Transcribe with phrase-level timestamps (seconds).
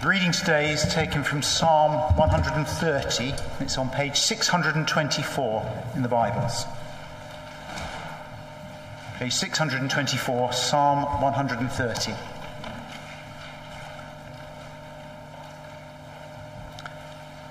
[0.00, 3.34] The reading today is taken from Psalm 130.
[3.58, 6.66] It's on page 624 in the Bibles.
[9.18, 12.12] Page 624, Psalm 130.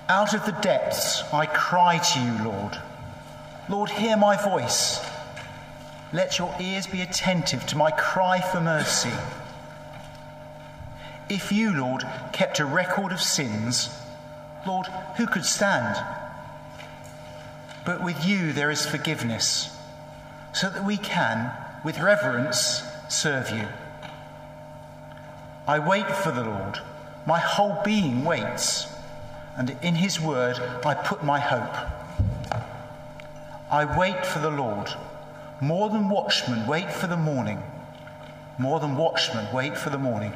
[0.08, 2.78] Out of the depths I cry to you, Lord.
[3.68, 5.02] Lord, hear my voice.
[6.14, 9.12] Let your ears be attentive to my cry for mercy.
[11.30, 13.90] If you, Lord, kept a record of sins,
[14.66, 14.88] Lord,
[15.18, 15.98] who could stand?
[17.86, 19.76] But with you there is forgiveness,
[20.54, 21.52] so that we can,
[21.84, 23.68] with reverence, serve you.
[25.68, 26.80] I wait for the Lord.
[27.26, 28.88] My whole being waits,
[29.58, 31.76] and in his word I put my hope.
[33.70, 34.90] I wait for the Lord.
[35.60, 37.62] More than watchmen, wait for the morning.
[38.58, 40.34] More than watchmen, wait for the morning.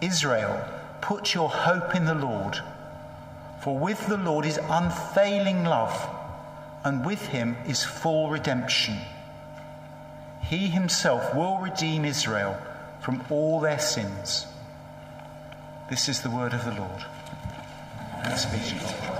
[0.00, 0.64] Israel,
[1.00, 2.58] put your hope in the Lord.
[3.60, 6.08] For with the Lord is unfailing love,
[6.84, 8.98] and with him is full redemption.
[10.42, 12.56] He himself will redeem Israel
[13.00, 14.46] from all their sins.
[15.90, 17.04] This is the word of the Lord.
[18.22, 19.17] Thanks be to God.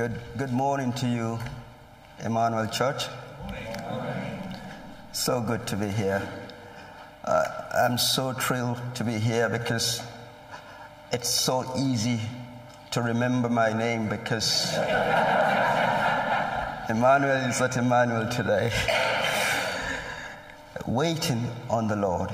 [0.00, 1.38] Good, good morning to you,
[2.24, 3.04] Emmanuel Church.
[5.12, 6.26] So good to be here.
[7.22, 10.02] Uh, I'm so thrilled to be here because
[11.12, 12.18] it's so easy
[12.92, 14.72] to remember my name because
[16.88, 18.72] Emmanuel is not Emmanuel today.
[20.86, 22.30] Waiting on the Lord.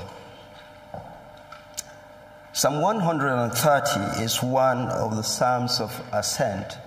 [2.53, 6.77] Psalm 130 is one of the Psalms of Ascent.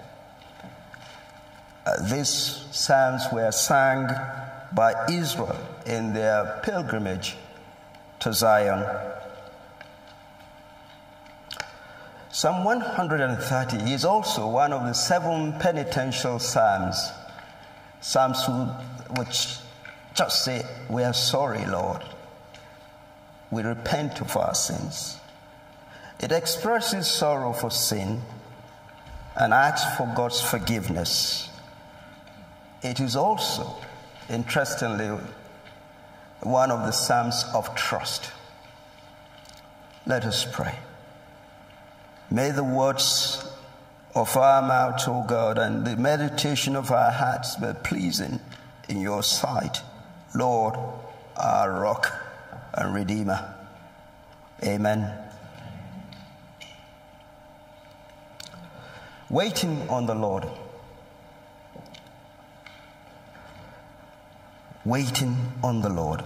[1.86, 4.08] Uh, these psalms were sung
[4.72, 7.36] by Israel in their pilgrimage
[8.20, 8.84] to Zion.
[12.32, 17.10] Psalm 130 is also one of the seven penitential psalms,
[18.00, 18.46] psalms
[19.18, 19.56] which
[20.14, 22.04] just say, We are sorry, Lord.
[23.50, 25.18] We repent of our sins.
[26.20, 28.22] It expresses sorrow for sin
[29.34, 31.49] and asks for God's forgiveness.
[32.82, 33.76] It is also,
[34.28, 35.18] interestingly,
[36.42, 38.32] one of the Psalms of trust.
[40.06, 40.78] Let us pray.
[42.30, 43.46] May the words
[44.14, 48.40] of our mouth, O God, and the meditation of our hearts be pleasing
[48.88, 49.82] in your sight,
[50.34, 50.74] Lord,
[51.36, 52.12] our rock
[52.74, 53.54] and redeemer.
[54.64, 55.12] Amen.
[59.28, 60.46] Waiting on the Lord.
[64.84, 66.22] Waiting on the Lord.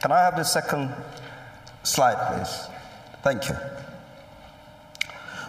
[0.00, 0.94] Can I have the second
[1.82, 2.68] slide, please?
[3.22, 3.56] Thank you.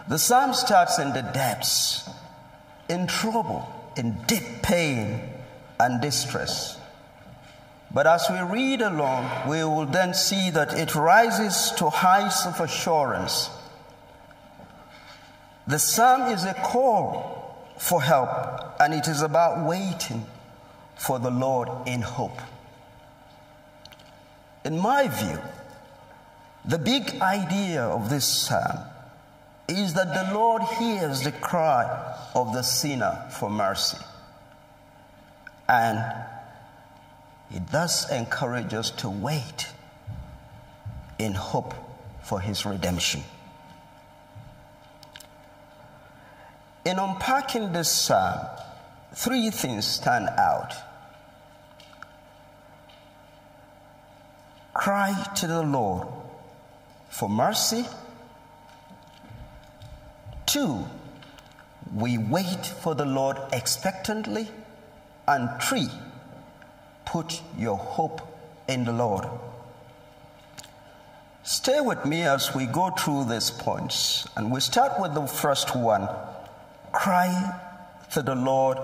[0.08, 2.10] The psalm starts in the depths,
[2.88, 5.20] in trouble, in deep pain
[5.78, 6.80] and distress.
[7.96, 12.60] But as we read along, we will then see that it rises to heights of
[12.60, 13.50] assurance.
[15.66, 20.26] The psalm is a call for help, and it is about waiting
[20.98, 22.38] for the Lord in hope.
[24.66, 25.40] In my view,
[26.66, 28.78] the big idea of this psalm
[29.70, 34.04] is that the Lord hears the cry of the sinner for mercy.
[35.70, 36.04] And
[37.54, 39.70] it does encourage us to wait
[41.20, 41.74] in hope
[42.24, 43.24] for his redemption.
[46.84, 48.46] In unpacking this psalm,
[49.14, 50.74] three things stand out.
[54.74, 56.08] Cry to the Lord
[57.10, 57.86] for mercy.
[60.46, 60.86] Two,
[61.94, 64.50] we wait for the Lord expectantly.
[65.28, 65.88] And three,
[67.06, 68.22] put your hope
[68.68, 69.26] in the Lord.
[71.44, 74.28] Stay with me as we go through these points.
[74.36, 76.10] And we start with the first one
[76.92, 77.60] cry
[78.12, 78.78] to the Lord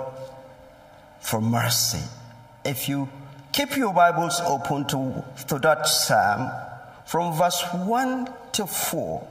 [1.22, 2.04] for mercy.
[2.64, 3.10] If you
[3.52, 6.52] keep your Bibles open to, to that psalm,
[7.06, 9.28] from verse 1 to 4,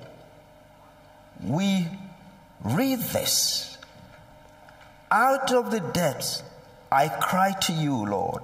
[1.45, 1.87] we
[2.65, 3.79] read this
[5.11, 6.43] Out of the depths
[6.91, 8.43] I cry to you, Lord.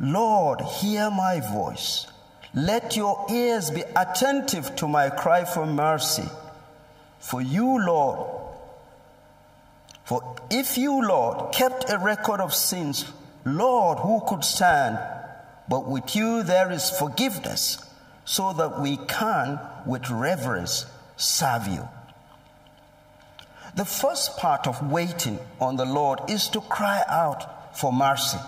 [0.00, 2.06] Lord, hear my voice.
[2.54, 6.28] Let your ears be attentive to my cry for mercy.
[7.18, 8.38] For you, Lord,
[10.04, 13.04] for if you, Lord, kept a record of sins,
[13.44, 14.98] Lord, who could stand?
[15.68, 17.78] But with you there is forgiveness,
[18.24, 20.86] so that we can, with reverence,
[21.18, 21.86] serve you.
[23.76, 28.38] The first part of waiting on the Lord is to cry out for mercy.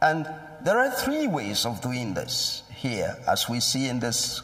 [0.00, 0.28] And
[0.62, 4.42] there are three ways of doing this here, as we see in this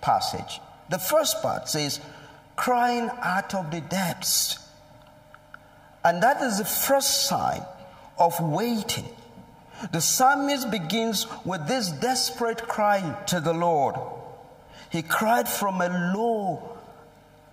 [0.00, 0.60] passage.
[0.90, 2.00] The first part says,
[2.56, 4.58] crying out of the depths.
[6.04, 7.62] And that is the first sign
[8.18, 9.08] of waiting.
[9.90, 13.96] The psalmist begins with this desperate cry to the Lord.
[14.90, 16.78] He cried from a low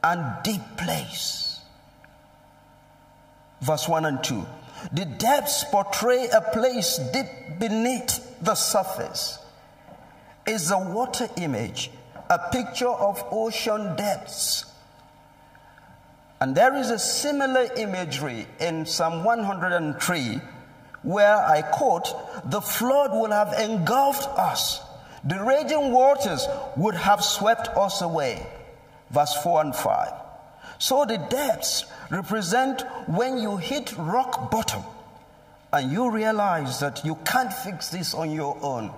[0.04, 1.60] and deep place.
[3.62, 4.46] Verse 1 and 2.
[4.94, 9.40] The depths portray a place deep beneath the surface.
[10.46, 11.92] Is a water image,
[12.30, 14.66] a picture of ocean depths.
[16.42, 20.42] And there is a similar imagery in Psalm 103
[21.04, 22.14] where I quote,
[22.50, 24.82] the flood will have engulfed us,
[25.24, 28.46] the raging waters would have swept us away.
[29.10, 30.14] Verse 4 and 5.
[30.80, 34.82] So the depths represent when you hit rock bottom
[35.74, 38.92] and you realize that you can't fix this on your own.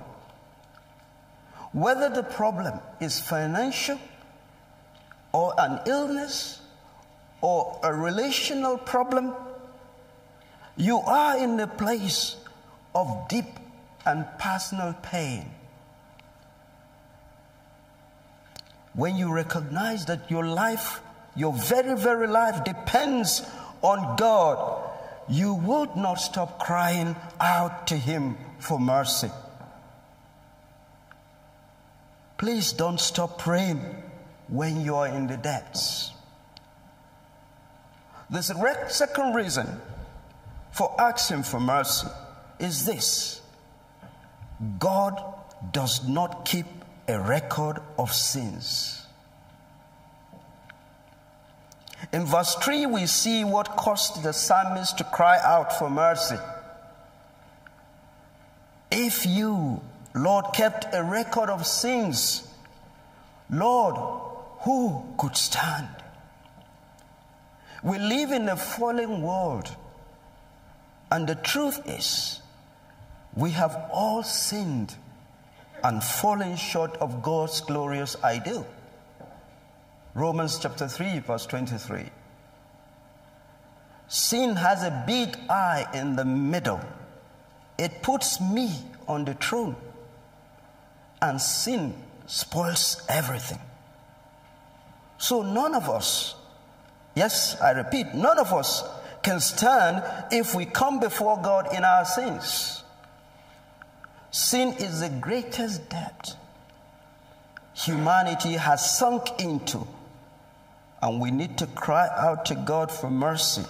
[1.74, 4.00] Whether the problem is financial
[5.33, 6.62] or an illness
[7.42, 9.33] or a relational problem,
[10.78, 12.36] you are in a place
[12.94, 13.60] of deep
[14.06, 15.50] and personal pain.
[18.94, 21.01] When you recognize that your life
[21.36, 23.42] your very, very life depends
[23.81, 24.89] on God,
[25.30, 29.30] you would not stop crying out to Him for mercy.
[32.38, 33.80] Please don't stop praying
[34.48, 36.12] when you are in the depths.
[38.30, 38.42] The
[38.89, 39.68] second reason
[40.72, 42.07] for asking for mercy
[42.60, 43.42] is this
[44.80, 45.22] God
[45.72, 46.66] does not keep
[47.07, 49.00] a record of sins.
[52.13, 56.38] In verse 3, we see what caused the psalmist to cry out for mercy.
[58.92, 59.81] If you,
[60.13, 62.46] Lord, kept a record of sins,
[63.50, 63.96] Lord,
[64.62, 65.88] who could stand?
[67.81, 69.74] We live in a fallen world,
[71.10, 72.42] and the truth is,
[73.36, 74.96] we have all sinned
[75.84, 78.68] and fallen short of God's glorious ideal.
[80.13, 82.04] Romans chapter 3, verse 23.
[84.08, 86.81] Sin has a big eye in the middle.
[87.78, 88.72] It puts me
[89.08, 89.75] on the throne.
[91.22, 91.94] And sin
[92.25, 93.60] spoils everything.
[95.18, 96.36] So none of us,
[97.16, 98.84] yes, I repeat, none of us
[99.24, 102.83] can stand if we come before God in our sins.
[104.31, 106.35] Sin is the greatest debt
[107.74, 109.88] humanity has sunk into
[111.02, 113.64] and we need to cry out to God for mercy.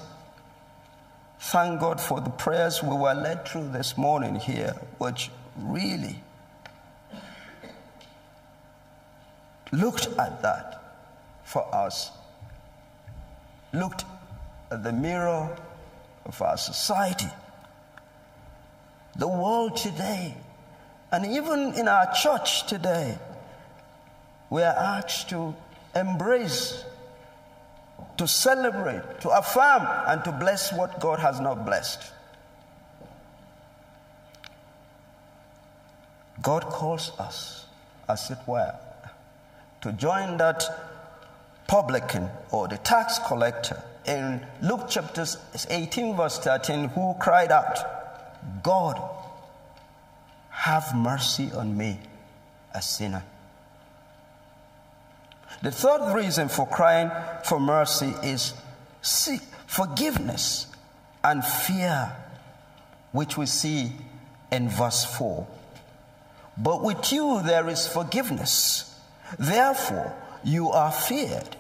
[1.40, 6.22] Thank God for the prayers we were led through this morning here, which really
[9.72, 11.00] looked at that
[11.44, 12.12] for us,
[13.74, 14.06] looked
[14.70, 15.58] at the mirror
[16.26, 17.30] of our society,
[19.18, 20.36] the world today,
[21.12, 23.18] and even in our church today,
[24.50, 25.56] we are asked to
[25.96, 26.84] embrace
[28.22, 32.04] to celebrate, to affirm, and to bless what God has not blessed.
[36.44, 37.66] God calls us,
[38.08, 38.76] as it were,
[39.82, 40.64] to join that
[41.66, 45.26] publican or the tax collector in Luke chapter
[45.68, 49.02] 18, verse 13, who cried out, God,
[50.52, 51.98] have mercy on me,
[52.76, 53.24] a sinner.
[55.62, 57.12] The third reason for crying
[57.44, 58.54] for mercy is
[59.02, 60.68] seek forgiveness
[61.24, 62.16] and fear,
[63.12, 63.92] which we see
[64.52, 65.48] in verse 4.
[66.58, 69.00] But with you there is forgiveness,
[69.38, 71.56] therefore you are feared.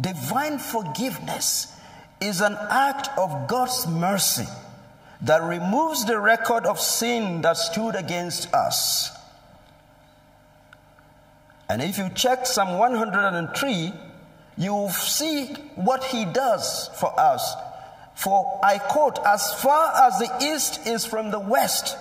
[0.00, 1.76] Divine forgiveness
[2.20, 4.46] is an act of God's mercy
[5.22, 9.10] that removes the record of sin that stood against us.
[11.72, 13.94] And if you check Psalm 103,
[14.58, 17.56] you will see what he does for us.
[18.14, 21.96] For I quote, as far as the east is from the west,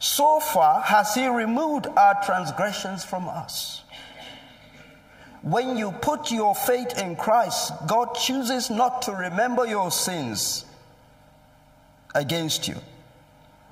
[0.00, 3.84] so far has he removed our transgressions from us.
[5.42, 10.64] When you put your faith in Christ, God chooses not to remember your sins
[12.16, 12.74] against you.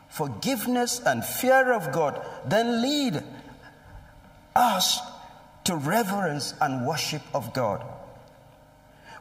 [0.09, 3.25] Forgiveness and fear of God then lead
[4.55, 5.01] us
[5.67, 7.85] to reverence and worship of God.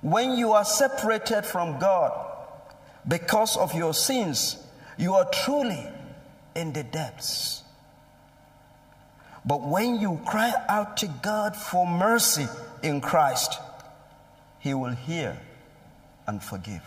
[0.01, 2.11] When you are separated from God
[3.07, 4.57] because of your sins,
[4.97, 5.87] you are truly
[6.55, 7.63] in the depths.
[9.43, 12.47] But when you cry out to God for mercy
[12.81, 13.59] in Christ,
[14.59, 15.37] He will hear
[16.27, 16.81] and forgive.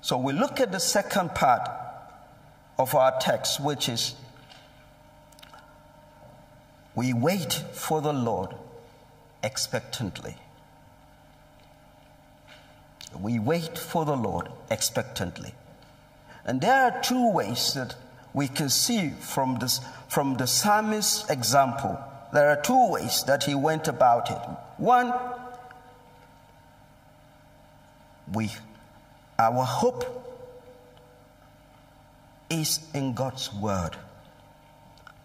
[0.00, 1.68] So we look at the second part
[2.78, 4.14] of our text, which is
[7.00, 8.54] we wait for the Lord
[9.42, 10.36] expectantly.
[13.18, 15.54] We wait for the Lord expectantly.
[16.44, 17.96] And there are two ways that
[18.34, 19.80] we can see from, this,
[20.10, 21.98] from the psalmist's example,
[22.34, 24.42] there are two ways that he went about it.
[24.76, 25.14] One,
[28.30, 28.50] we,
[29.38, 30.04] our hope
[32.50, 33.96] is in God's word.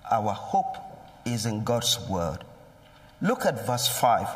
[0.10, 0.85] Our hope
[1.26, 2.40] is in God's word.
[3.22, 4.28] Look at verse 5.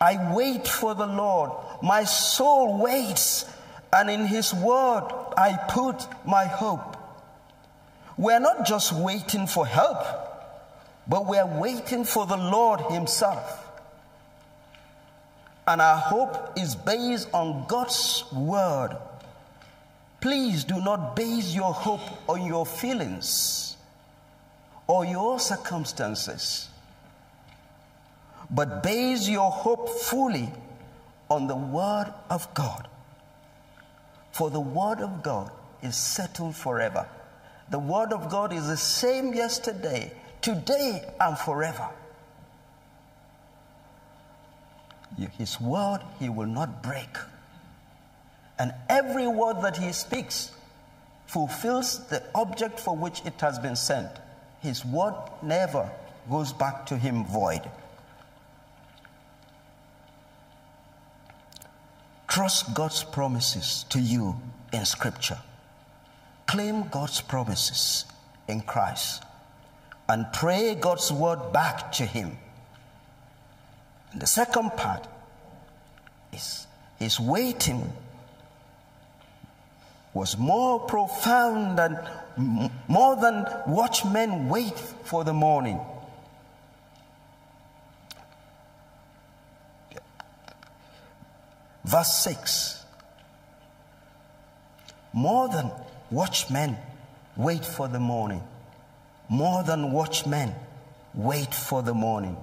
[0.00, 1.52] I wait for the Lord.
[1.82, 3.44] My soul waits,
[3.92, 6.96] and in his word I put my hope.
[8.16, 10.04] We're not just waiting for help,
[11.06, 13.58] but we're waiting for the Lord Himself.
[15.66, 18.96] And our hope is based on God's word.
[20.20, 23.61] Please do not base your hope on your feelings
[24.86, 26.68] or your circumstances,
[28.50, 30.50] but base your hope fully
[31.28, 32.88] on the word of God.
[34.32, 35.50] For the word of God
[35.82, 37.06] is settled forever.
[37.72, 40.12] The Word of God is the same yesterday,
[40.42, 41.88] today, and forever.
[45.38, 47.16] His word he will not break.
[48.58, 50.50] And every word that he speaks
[51.26, 54.10] fulfills the object for which it has been sent.
[54.62, 55.90] His word never
[56.30, 57.62] goes back to him void.
[62.28, 64.40] Trust God's promises to you
[64.72, 65.38] in Scripture
[66.52, 68.04] claim God's promises
[68.46, 69.22] in Christ
[70.06, 72.36] and pray God's word back to Him.
[74.12, 75.08] And the second part
[76.30, 76.66] is
[76.98, 77.90] His waiting
[80.12, 81.98] was more profound and
[82.36, 85.80] more than watchmen wait for the morning.
[91.84, 92.84] Verse 6
[95.12, 95.70] More than
[96.12, 96.76] Watchmen
[97.36, 98.42] wait for the morning.
[99.30, 100.54] More than watchmen
[101.14, 102.36] wait for the morning.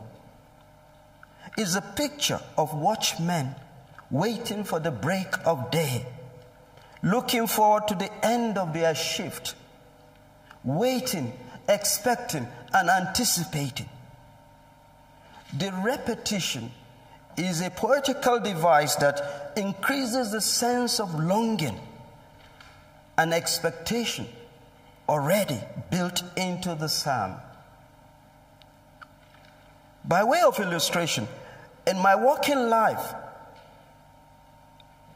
[1.55, 3.53] Is a picture of watchmen
[4.09, 6.07] waiting for the break of day,
[7.03, 9.53] looking forward to the end of their shift,
[10.63, 11.33] waiting,
[11.67, 13.89] expecting, and anticipating.
[15.57, 16.71] The repetition
[17.37, 21.79] is a poetical device that increases the sense of longing
[23.17, 24.27] and expectation
[25.07, 27.35] already built into the psalm.
[30.05, 31.27] By way of illustration,
[31.87, 33.13] in my working life,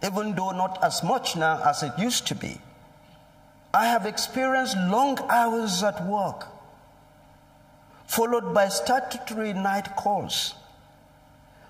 [0.03, 2.59] even though not as much now as it used to be,
[3.73, 6.47] I have experienced long hours at work,
[8.05, 10.53] followed by statutory night calls,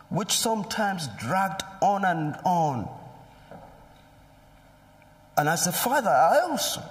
[0.10, 2.90] which sometimes dragged on and on
[5.38, 6.84] and as a father, I also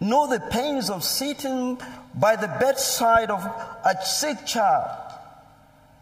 [0.00, 1.80] know the pains of sitting
[2.14, 4.90] by the bedside of a sick child,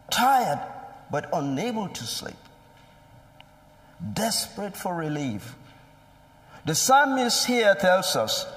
[0.09, 0.59] tired
[1.09, 2.35] but unable to sleep,
[4.13, 5.55] desperate for relief.
[6.65, 8.47] The psalmist here tells us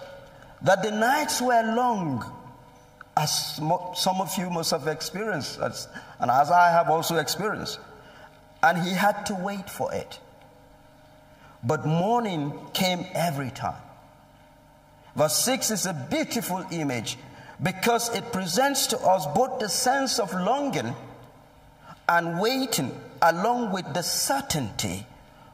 [0.63, 2.25] that the nights were long,
[3.17, 3.61] as
[3.95, 7.79] some of you must have experienced, and as I have also experienced,
[8.63, 10.19] and he had to wait for it.
[11.63, 13.83] But morning came every time.
[15.15, 17.19] Verse 6 is a beautiful image
[17.63, 20.95] because it presents to us both the sense of longing
[22.09, 25.05] and waiting along with the certainty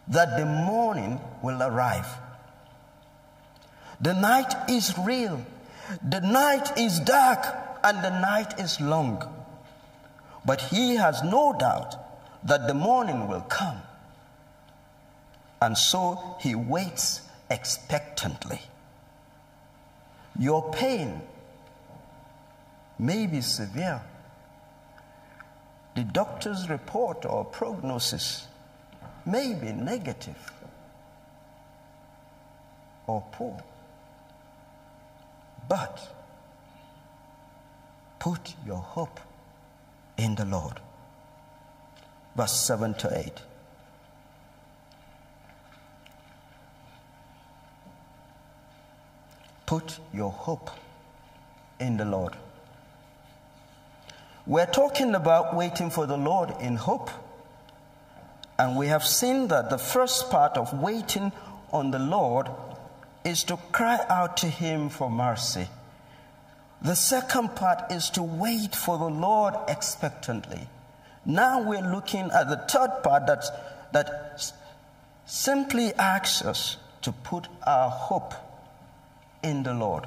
[0.09, 2.07] that the morning will arrive.
[4.01, 5.45] The night is real,
[6.07, 7.47] the night is dark,
[7.83, 9.23] and the night is long.
[10.45, 11.97] But he has no doubt
[12.45, 13.81] that the morning will come.
[15.61, 18.61] And so he waits expectantly.
[20.39, 21.23] Your pain
[22.99, 24.03] may be severe.
[25.95, 28.47] The doctor's report or prognosis
[29.25, 30.53] may be negative
[33.07, 33.63] or poor.
[35.69, 36.09] But
[38.19, 39.21] put your hope
[40.17, 40.81] in the Lord.
[42.37, 43.43] Verse 7 to 8.
[49.67, 50.71] Put your hope
[51.81, 52.37] in the Lord.
[54.47, 57.11] We're talking about waiting for the Lord in hope.
[58.59, 61.33] And we have seen that the first part of waiting
[61.73, 62.49] on the Lord
[63.25, 65.69] is to cry out to Him for mercy.
[66.83, 70.69] The second part is to wait for the Lord expectantly.
[71.25, 73.45] Now we're looking at the third part that,
[73.93, 74.53] that
[75.25, 78.35] simply asks us to put our hope
[79.43, 80.07] in the Lord.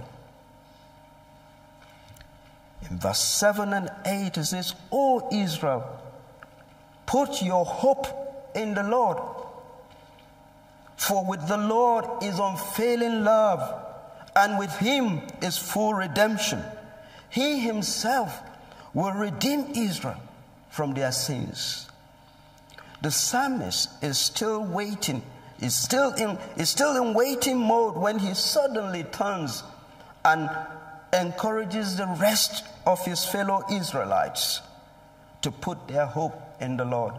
[2.90, 5.84] In verse 7 and 8, it says, O Israel,
[7.08, 8.08] put your hope
[8.56, 9.18] in the Lord.
[10.98, 13.84] For with the Lord is unfailing love,
[14.36, 16.62] and with him is full redemption.
[17.30, 18.42] He himself
[18.94, 20.20] will redeem Israel
[20.70, 21.90] from their sins.
[23.02, 25.22] The psalmist is still waiting,
[25.62, 29.64] is still in, is still in waiting mode when he suddenly turns
[30.26, 30.50] and
[31.14, 34.62] encourages the rest of his fellow Israelites
[35.44, 37.14] to put their hope in the Lord.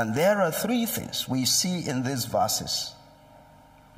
[0.00, 2.94] And there are three things we see in these verses.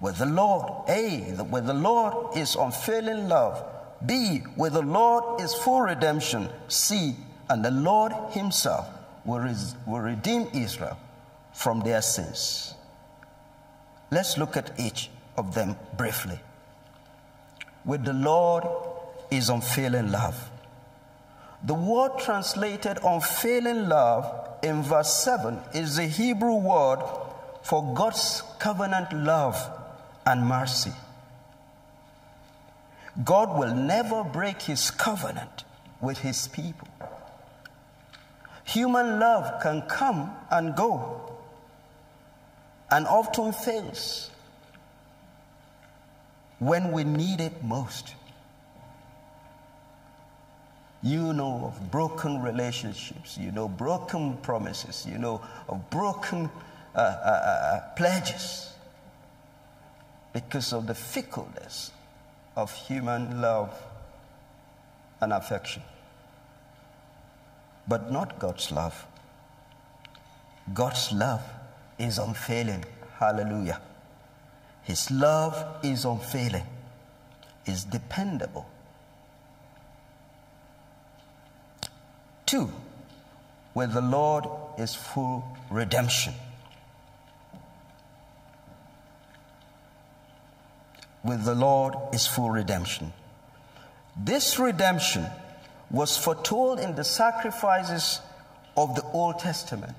[0.01, 3.65] With the Lord, A, with the Lord is unfailing love.
[4.05, 6.49] B, with the Lord is full redemption.
[6.67, 7.15] C,
[7.49, 8.88] and the Lord Himself
[9.25, 10.99] will, res- will redeem Israel
[11.53, 12.75] from their sins.
[14.11, 16.41] Let's look at each of them briefly
[17.85, 18.65] with the Lord
[19.31, 20.51] is unfailing love.
[21.62, 27.01] The word translated unfailing love in verse 7 is the Hebrew word
[27.62, 29.57] for God's covenant love
[30.25, 30.92] and mercy.
[33.25, 35.64] God will never break his covenant
[36.01, 36.88] with his people.
[38.64, 41.38] Human love can come and go
[42.90, 44.31] and often fails
[46.59, 48.14] when we need it most.
[51.03, 56.49] You know of broken relationships, you know broken promises, you know of broken
[56.95, 58.69] uh, uh, uh, uh, pledges
[60.33, 61.91] because of the fickleness
[62.57, 63.75] of human love
[65.21, 65.83] and affection.
[67.88, 69.07] But not God's love.
[70.73, 71.43] God's love
[71.99, 72.85] is unfailing.
[73.19, 73.81] Hallelujah.
[74.83, 76.67] His love is unfailing,
[77.67, 78.67] is dependable.
[82.53, 82.71] Two,
[83.73, 84.45] with the Lord
[84.77, 86.35] is full redemption.
[91.25, 93.15] With the Lord is full redemption.
[94.15, 95.25] This redemption
[95.91, 98.21] was foretold in the sacrifices
[98.77, 99.97] of the Old Testament,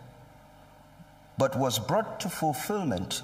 [1.40, 3.24] but was brought to fulfillment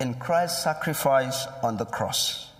[0.00, 2.50] in Christ's sacrifice on the cross.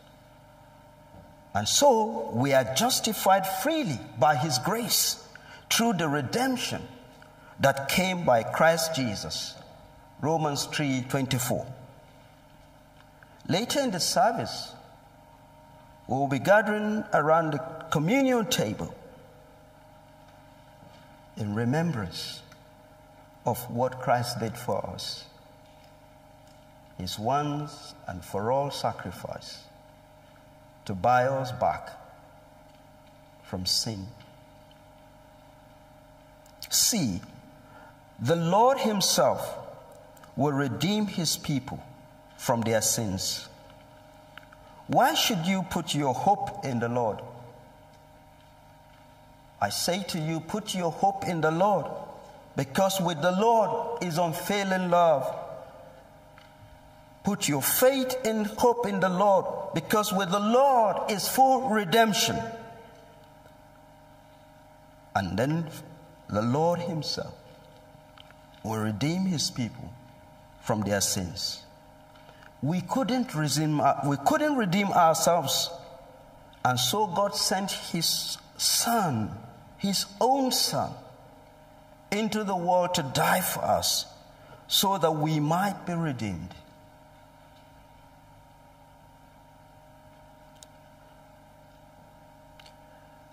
[1.56, 5.24] And so we are justified freely by His grace
[5.70, 6.82] through the redemption
[7.60, 9.54] that came by Christ Jesus.
[10.20, 11.66] Romans 3:24.
[13.48, 14.72] Later in the service,
[16.06, 17.58] we will be gathering around the
[17.90, 18.94] communion table
[21.36, 22.42] in remembrance
[23.44, 25.24] of what Christ did for us
[26.98, 29.64] his once and for all sacrifice
[30.86, 31.90] to buy us back
[33.42, 34.06] from sin.
[36.68, 37.20] See,
[38.20, 39.56] the Lord Himself
[40.36, 41.82] will redeem His people
[42.36, 43.48] from their sins.
[44.86, 47.20] Why should you put your hope in the Lord?
[49.60, 51.86] I say to you, put your hope in the Lord,
[52.56, 55.34] because with the Lord is unfailing love
[57.26, 62.36] Put your faith and hope in the Lord because with the Lord is full redemption.
[65.12, 65.68] And then
[66.28, 67.34] the Lord Himself
[68.62, 69.92] will redeem His people
[70.62, 71.62] from their sins.
[72.62, 75.70] We couldn't redeem, uh, we couldn't redeem ourselves,
[76.64, 79.30] and so God sent His Son,
[79.78, 80.90] His own Son,
[82.10, 84.06] into the world to die for us
[84.68, 86.54] so that we might be redeemed.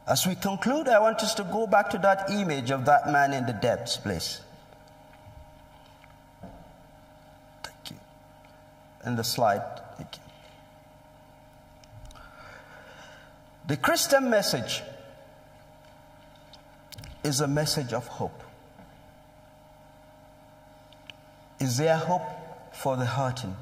[0.05, 3.31] As we conclude, I want us to go back to that image of that man
[3.31, 4.41] in the depths, please.
[7.63, 7.97] Thank you.
[9.05, 9.63] In the slide,
[9.97, 10.21] thank you.
[13.67, 14.83] The Christian message
[17.23, 18.43] is a message of hope.
[21.61, 22.27] Is there hope
[22.73, 23.55] for the hurting?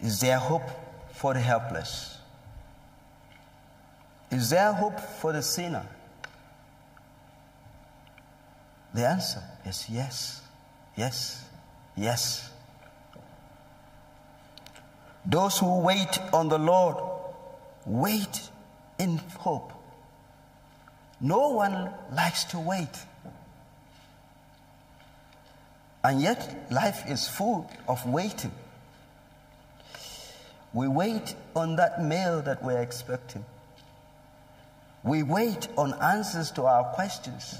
[0.00, 0.68] Is there hope
[1.12, 2.13] for the helpless?
[4.34, 5.86] Is there hope for the sinner?
[8.92, 10.42] The answer is yes,
[10.96, 11.44] yes,
[11.96, 12.50] yes.
[15.24, 16.96] Those who wait on the Lord
[17.86, 18.50] wait
[18.98, 19.72] in hope.
[21.20, 22.98] No one likes to wait.
[26.02, 28.50] And yet, life is full of waiting.
[30.72, 33.44] We wait on that mail that we're expecting.
[35.04, 37.58] We wait on answers to our questions.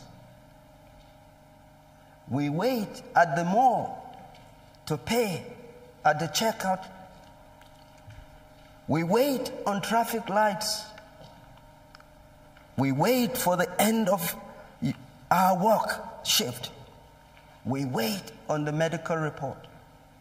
[2.30, 4.16] We wait at the mall
[4.86, 5.44] to pay
[6.04, 6.86] at the checkout.
[8.88, 10.84] We wait on traffic lights.
[12.78, 14.34] We wait for the end of
[15.30, 16.70] our work shift.
[17.66, 19.66] We wait on the medical report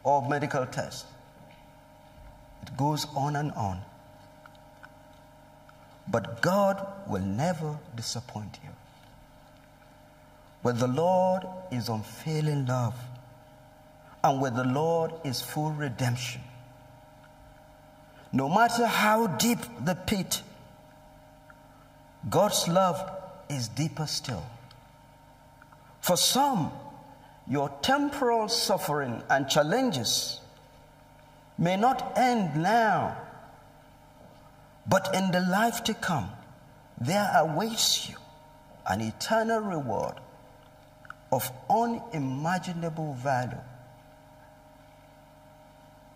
[0.03, 1.05] or medical test.
[2.63, 3.81] It goes on and on.
[6.07, 8.69] But God will never disappoint you.
[10.61, 12.95] Where the Lord is unfailing love,
[14.23, 16.41] and where the Lord is full redemption.
[18.31, 20.41] No matter how deep the pit,
[22.29, 23.11] God's love
[23.49, 24.43] is deeper still.
[25.99, 26.71] For some,
[27.47, 30.39] your temporal suffering and challenges
[31.57, 33.17] may not end now
[34.87, 36.29] but in the life to come,
[36.99, 38.15] there awaits you
[38.85, 40.15] an eternal reward
[41.31, 43.57] of unimaginable value.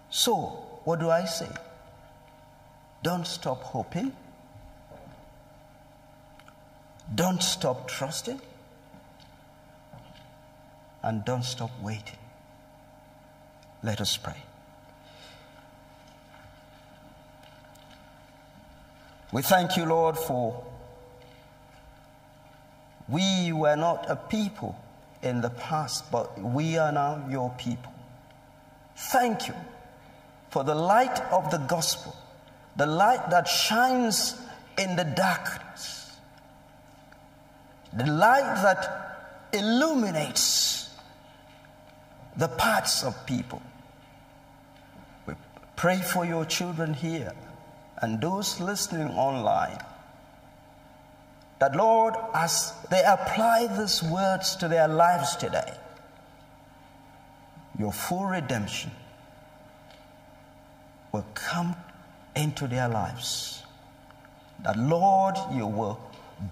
[0.10, 0.34] So,
[0.84, 1.50] what do I say?
[3.04, 4.14] Don't stop hoping.
[7.14, 8.42] Don't stop trusting.
[11.04, 12.20] And don't stop waiting.
[13.84, 14.44] Let us pray.
[19.32, 20.64] We thank you, Lord, for
[23.10, 24.80] we were not a people
[25.22, 27.92] in the past, but we are now your people.
[28.96, 29.54] Thank you
[30.50, 32.16] for the light of the gospel,
[32.78, 34.40] the light that shines
[34.78, 36.16] in the darkness,
[37.94, 40.90] the light that illuminates
[42.38, 43.62] the paths of people.
[45.26, 45.34] We
[45.76, 47.34] pray for your children here
[48.02, 49.80] and those listening online
[51.60, 55.74] that, Lord, as they apply these words to their lives today,
[57.80, 58.92] your full redemption
[61.12, 61.76] will come
[62.36, 63.64] into their lives.
[64.64, 66.00] That, Lord, you will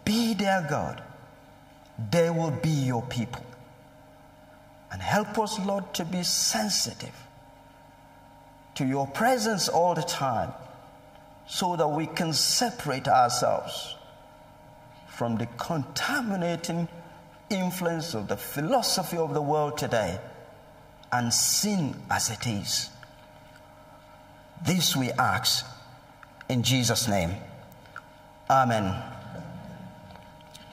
[0.04, 1.04] be their God,
[2.12, 3.46] they will be your people.
[4.92, 7.14] And help us, Lord, to be sensitive
[8.76, 10.52] to your presence all the time
[11.48, 13.96] so that we can separate ourselves
[15.08, 16.88] from the contaminating
[17.50, 20.20] influence of the philosophy of the world today
[21.12, 22.90] and sin as it is.
[24.66, 25.66] This we ask
[26.50, 27.36] in Jesus' name.
[28.50, 29.15] Amen.